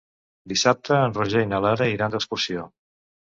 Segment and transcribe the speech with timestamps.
[0.53, 2.65] Dissabte en Roger i na Lara iran d'excursió.